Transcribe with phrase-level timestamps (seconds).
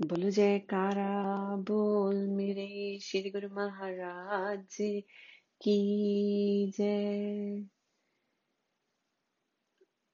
[0.00, 4.76] बोलो जयकारा, बोल मेरे श्री गुरु महाराज
[5.62, 5.78] की
[6.76, 7.64] जय।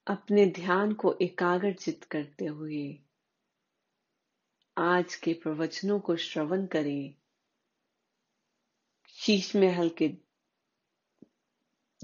[0.07, 2.99] अपने ध्यान को एकाग्रचित करते हुए
[4.79, 7.15] आज के प्रवचनों को श्रवण करें।
[9.09, 10.09] शीश महल के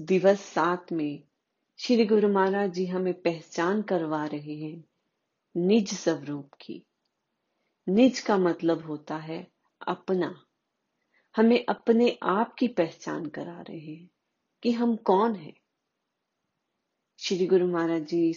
[0.01, 1.23] दिवस सात में
[1.77, 4.83] श्री गुरु महाराज जी हमें पहचान करवा रहे हैं
[5.57, 6.85] निज स्वरूप की।
[7.89, 9.51] निज का मतलब होता है
[9.87, 10.45] अपना।
[11.35, 14.09] हमें अपने आप की पहचान करा रहे हैं
[14.63, 15.53] कि हम कौन हैं।
[17.17, 18.33] श्री गुरु महाराज जी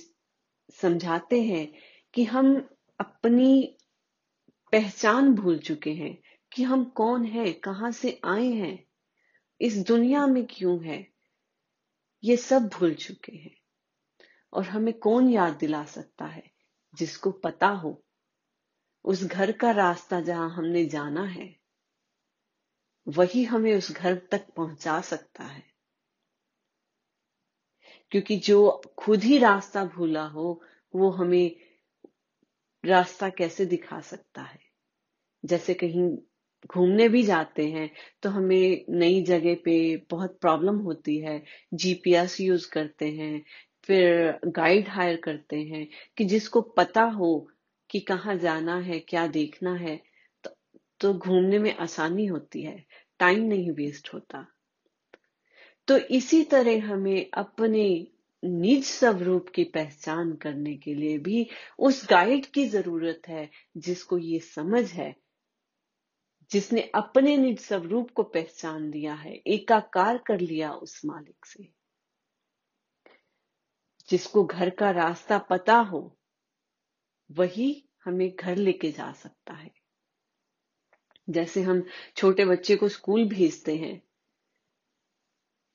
[0.71, 1.73] समझाते हैं
[2.15, 2.69] कि हम
[3.01, 3.77] अपनी
[4.73, 8.85] पहचान भूल चुके हैं कि हम कौन हैं, कहाँ से आए हैं,
[9.61, 11.09] इस दुनिया में क्यों है,
[12.25, 13.57] ये सब भूल चुके हैं।
[14.53, 16.51] और हमें कौन याद दिला सकता है
[16.95, 18.05] जिसको पता हो
[19.05, 21.57] उस घर का रास्ता जहाँ हमने जाना है,
[23.07, 25.63] वही हमें उस घर तक पहुँचा सकता है।
[28.11, 30.63] क्योंकि जो खुद ही रास्ता भूला हो,
[30.95, 31.57] वो हमें
[32.85, 34.59] रास्ता कैसे दिखा सकता है?
[35.45, 36.19] जैसे कहीं
[36.67, 37.91] घूमने भी जाते हैं
[38.23, 41.43] तो हमें नई जगह पे बहुत प्रॉब्लम होती है
[41.75, 43.43] जीपीएस यूज़ करते हैं,
[43.83, 47.49] फिर गाइड हायर करते हैं, कि जिसको पता हो
[47.93, 50.01] कि कहाँ जाना है क्या देखना है
[50.45, 50.51] तो,
[51.01, 52.85] तो घूमने में आसानी होती है
[53.19, 54.47] टाइम नहीं वेस्ट होता।
[55.89, 58.07] तो इसी तरह हमें अपने
[58.45, 61.47] निज स्वरूप की पहचान करने के लिए भी
[61.79, 65.15] उस गाइड की ज़रूरत है जिसको ये समझ है
[66.51, 71.69] जिसने अपने निज स्वरूप को पहचान लिया है एकाकार कर लिया उस मालिक से
[74.09, 76.19] जिसको घर का रास्ता पता हो
[77.39, 79.71] वही हमें घर लेके जा सकता है।
[81.31, 81.85] जैसे हम
[82.17, 84.03] छोटे बच्चे को स्कूल भेजते हैं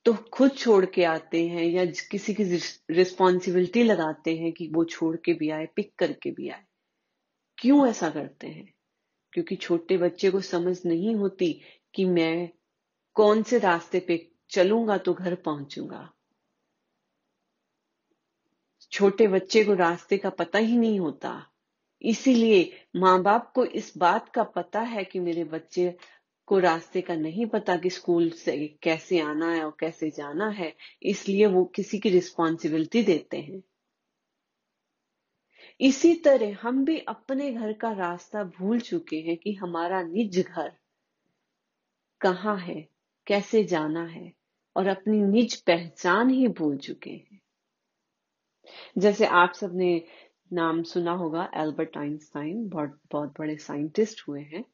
[0.04, 2.44] तो खुद छोड़ के आते हैं या किसी की
[2.90, 6.64] रिस्पॉन्सिबिलिटी लगाते हैं कि वो छोड़ के भी आए, पिक करके भी आए।
[7.58, 8.74] क्यों ऐसा करते हैं?
[9.32, 11.60] क्योंकि छोटे बच्चे को समझ नहीं होती
[11.94, 12.50] कि मैं
[13.14, 16.12] कौन से रास्ते पे चलूँगा तो घर पहुंचूँगा।
[18.92, 21.46] छोटे बच्चे को रास्ते का पता ही नहीं होता।
[22.02, 25.96] इसीलिए माँ बाप को इस बात का पता है कि मेरे बच्चे
[26.46, 30.74] को रास्ते का नहीं पता कि स्कूल से कैसे आना है और कैसे जाना है,
[31.02, 33.62] इसलिए वो किसी की रिस्पॉन्सिबिलिटी देते हैं।
[35.80, 40.72] इसी तरह हम भी अपने घर का रास्ता भूल चुके हैं कि हमारा निज घर
[42.20, 42.88] कहाँ है,
[43.26, 44.32] कैसे जाना है
[44.76, 47.40] और अपनी निज पहचान ही भूल चुके हैं।
[48.98, 50.02] जैसे आप सबने
[50.50, 54.64] नाम सुना होगा एल्बर्ट आइंस्टाइन बहुत बहुत बड़े साइंटिस्ट हुए हैं।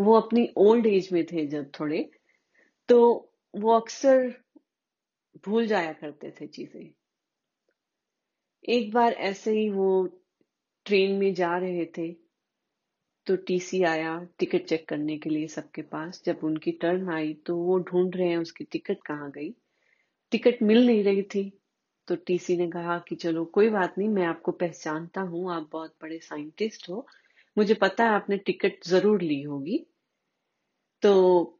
[0.00, 2.08] वो अपनी ओल्ड एज में थे जब थोड़े
[2.88, 2.98] तो
[3.54, 4.28] वो अक्सर
[5.46, 6.90] भूल जाया करते थे चीज़ें।
[8.64, 10.06] एक बार ऐसे ही वो
[10.86, 12.12] ट्रेन में जा रहे थे
[13.26, 17.56] तो टीसी आया टिकट चेक करने के लिए सबके पास। जब उनकी टर्न आई तो
[17.56, 19.50] वो ढूंढ रहे हैं उसकी टिकट कहाँ गई।
[20.32, 21.55] टिकट मिल नहीं रही थी।
[22.08, 25.94] तो टीसी ने कहा कि चलो, कोई बात नहीं, मैं आपको पहचानता हूँ, आप बहुत
[26.02, 27.06] बड़े साइंटिस्ट हो।
[27.56, 29.86] मुझे पता है आपने टिकट ज़रूर ली होगी।
[31.02, 31.12] तो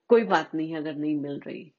[0.09, 1.73] कोई बात नहीं, अगर नहीं मिल रही।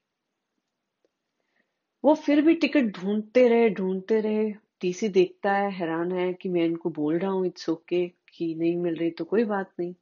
[2.04, 6.64] वो फिर भी टिकट ढूंढते रहे ढूंढते रहे। टीसी देखता है, हैरान है कि मैं
[6.64, 9.94] इनको बोल रहा हूँ इट्स ओके कि नहीं मिल रही तो कोई बात नहीं।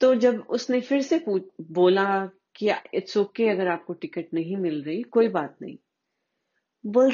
[0.00, 1.24] तो जब उसने फिर से
[1.60, 2.26] बोला
[2.56, 5.76] कि इट्स ओके अगर आपको टिकट नहीं मिल रही, कोई बात नहीं।
[6.84, 7.12] बोल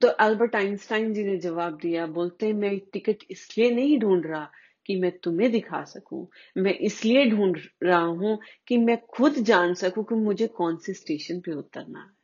[0.00, 4.50] तो अल्बर्ट आइंस्टाइन जी ने जवाब दिया, बोलते मैं टिकट इसलिए नहीं ढूंढ रहा
[4.86, 6.26] कि मैं तुम्हें दिखा सकूँ।
[6.56, 11.40] मैं इसलिए ढूंढ रहा हूँ कि मैं खुद जान सकूँ कि मुझे कौन से स्टेशन
[11.40, 12.20] पे उतरना है।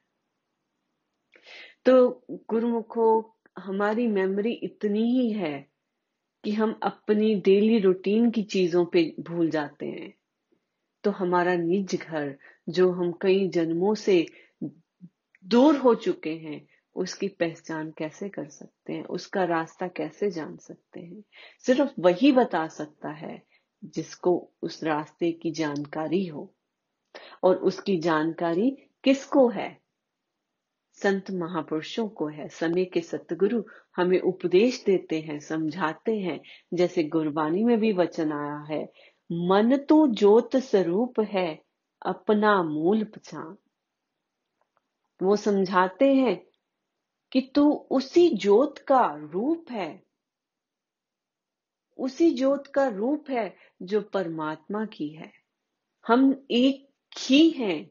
[1.87, 5.67] तो गुरुमुखो, हमारी मेमोरी इतनी ही है
[6.45, 10.15] कि हम अपनी डेली रूटीन की चीज़ों पे भूल जाते हैं।
[11.05, 12.37] तो हमारा निज घर,
[12.69, 14.27] जो हम कई जन्मों से
[15.45, 19.05] दूर हो चुके हैं उसकी पहचान कैसे कर सकते हैं?
[19.05, 21.23] उसका रास्ता कैसे जान सकते हैं?
[21.67, 23.43] सिर्फ़ वही बता सकता है
[23.85, 26.55] जिसको उस रास्ते की जानकारी हो।
[27.43, 28.71] और उसकी जानकारी
[29.05, 29.81] किसको है?
[30.93, 33.63] संत महापुरुषों को है। समय के सतगुरु
[33.97, 36.41] हमें उपदेश देते हैं, समझाते हैं।
[36.75, 38.93] जैसे गुरबानी में भी वचन आया है,
[39.33, 41.63] मन तो ज्योत स्वरूप है,
[42.07, 43.57] अपना मूल पहचान।
[45.23, 46.47] वो समझाते हैं
[47.37, 50.03] कि तू उसी ज्योत का रूप है।
[51.97, 55.33] उसी ज्योत का रूप है जो परमात्मा की है।
[56.07, 57.91] हम एक ही हैं,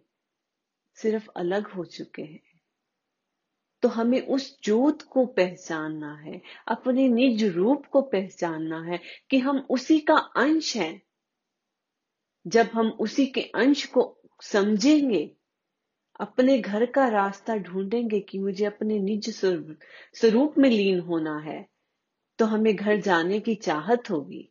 [0.95, 2.61] सिर्फ़ अलग हो चुके हैं।
[3.81, 8.99] तो हमें उस ज्योत को पहचानना है, अपने निज रूप को पहचानना है
[9.29, 11.01] कि हम उसी का अंश हैं।
[12.47, 15.37] जब हम उसी के अंश को समझेंगे
[16.19, 21.75] अपने घर का रास्ता ढूंढेंगे कि मुझे अपने निज स्वरूप में लीन होना है
[22.39, 24.49] तो हमें घर जाने की चाहत होगी।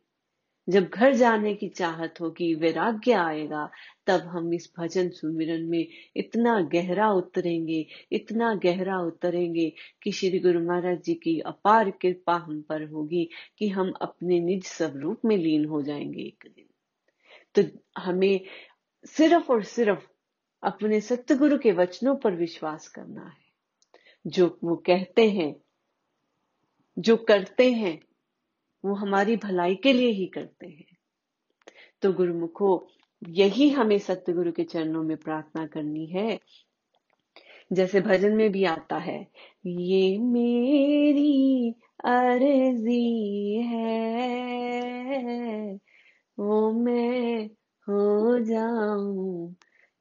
[0.69, 3.71] जब घर जाने की चाहत होगी, वैराग्य आएगा,
[4.07, 9.73] तब हम इस भजन सुमिरन में इतना गहरा उतरेंगे, इतना गहरा उतरेंगे
[10.03, 14.63] कि श्री गुरु महाराज जी की अपार कृपा हम पर होगी कि हम अपने निज
[14.63, 16.65] स्वरूप में लीन हो जाएँगे एक दिन।
[17.55, 18.39] तो हमें
[19.05, 20.14] सिर्फ़ और सिर्फ़
[20.65, 23.45] अपने सतगुरु के वचनों पर विश्वास करना है।
[24.27, 25.55] जो वो कहते हैं,
[26.99, 28.01] जो करते हैं,
[28.85, 30.97] वो हमारी भलाई के लिए ही करते हैं।
[32.01, 32.87] तो गुरुमुखो,
[33.27, 36.39] यही हमें सत्यगुरु के चरणों में प्रार्थना करनी है।
[37.73, 39.27] जैसे भजन में भी आता है,
[39.65, 41.75] ये मेरी
[42.05, 44.35] अर्जी है
[46.39, 47.47] वो मैं
[47.87, 49.55] हो जाऊँ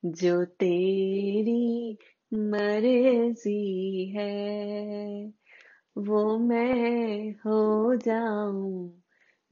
[0.07, 1.99] जो तेरी
[2.35, 5.33] मर्ज़ी है,
[5.99, 9.03] वो मैं हो जाऊँ।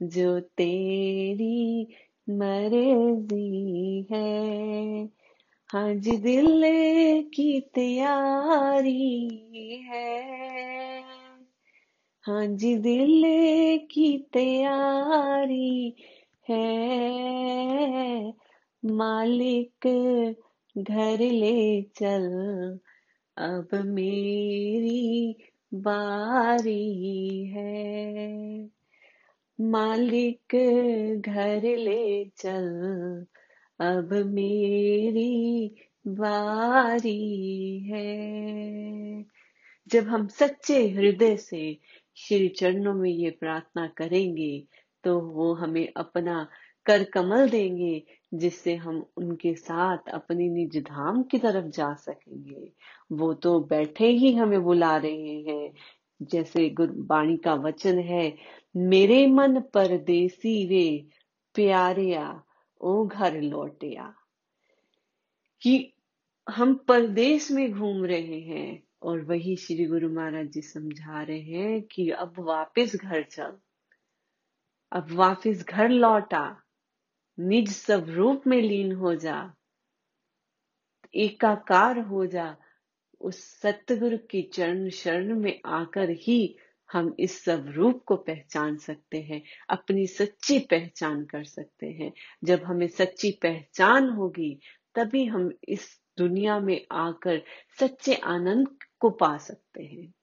[0.03, 1.87] जो तेरी
[2.29, 5.09] मर्ज़ी है
[5.69, 6.63] हाँ जी, दिल
[7.33, 9.27] की तैयारी
[9.87, 10.23] है।
[12.23, 13.23] हाँ जी, दिल
[13.91, 15.95] की तैयारी
[16.49, 18.33] है।
[18.85, 19.87] मालिक,
[20.77, 22.79] घर ले चल।
[23.37, 25.35] अब मेरी
[25.73, 28.69] बारी है।
[29.61, 30.55] मालिक,
[31.21, 33.25] घर ले चल।
[33.79, 35.75] अब मेरी
[36.07, 38.23] बारी है।
[39.87, 41.77] जब हम सच्चे हृदय से
[42.15, 44.63] श्री चरणों में ये प्रार्थना करेंगे
[45.03, 46.47] तो वो हमें अपना
[46.85, 48.03] कर कमल देंगे,
[48.33, 52.73] जिससे हम उनके साथ अपनी निज धाम की तरफ़ जा सकेंगे।
[53.11, 55.73] वो तो बैठे ही हमें बुला रहे हैं।
[56.21, 58.37] जैसे गुरबाणी का वचन है,
[58.75, 61.07] मेरे मन परदेसी वे
[61.55, 62.43] प्यारिया,
[62.81, 64.15] ओ घर लौटिया।
[65.61, 65.93] कि
[66.49, 71.81] हम परदेश में घूम रहे हैं और वही श्री गुरु महाराज जी समझा रहे हैं
[71.81, 73.53] कि अब वापस घर चल।
[74.91, 76.62] अब वापस घर लौटा।
[77.39, 79.53] निज स्वरूप में लीन हो जा,
[81.15, 82.57] एकाकार हो जा,
[83.21, 86.57] उस सतगुरु की चरण शरण में आकर ही
[86.91, 92.11] हम इस स्वरूप को पहचान सकते हैं, अपनी सच्ची पहचान कर सकते हैं।
[92.43, 94.59] जब हमें सच्ची पहचान होगी,
[94.95, 97.41] तभी हम इस दुनिया में आकर
[97.79, 100.13] सच्चे आनंद को पा सकते हैं।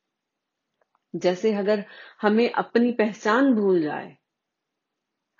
[1.16, 1.84] जैसे अगर
[2.22, 4.16] हमें अपनी पहचान भूल जाए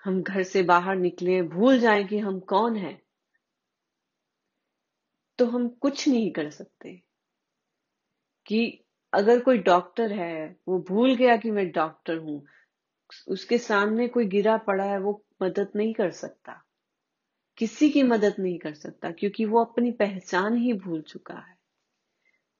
[0.03, 3.01] हम घर से बाहर निकले, भूल जाए कि हम कौन हैं।
[5.37, 7.01] तो हम कुछ नहीं कर सकते।
[8.45, 12.45] कि अगर कोई डॉक्टर है, वो भूल गया कि मैं डॉक्टर हूँ,
[13.27, 16.63] उसके सामने कोई गिरा पड़ा है, वो मदद नहीं कर सकता।
[17.57, 21.57] किसी की मदद नहीं कर सकता, क्योंकि वो अपनी पहचान ही भूल चुका है।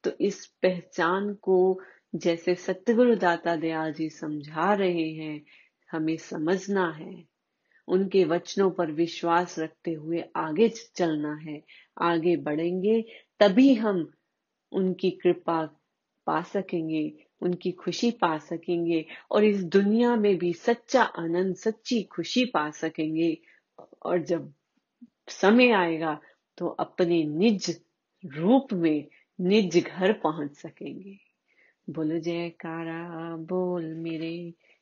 [0.04, 1.82] तो इस पहचान को
[2.16, 5.46] जैसे सत्यगुरु दाता दयाल जी समझा रहे हैं,
[5.92, 7.31] हमें समझना है।
[7.88, 11.62] उनके वचनों पर विश्वास रखते हुए आगे चलना है।
[12.02, 13.02] आगे बढ़ेंगे,
[13.40, 14.12] तभी हम
[14.72, 15.64] उनकी कृपा
[16.28, 22.46] पा सकेंगे, उनकी खुशी पा सकेंगे और इस दुनिया में भी सच्चा आनंद, सच्ची खुशी
[22.46, 23.38] पा सकेंगे।
[24.06, 24.54] और जब
[25.28, 26.20] समय आएगा
[26.58, 27.82] तो अपने निज
[28.26, 29.06] रूप में
[29.42, 31.18] निज घर पहुँच सकेंगे।
[31.90, 34.54] बोलो जयकारा, बोल मेरे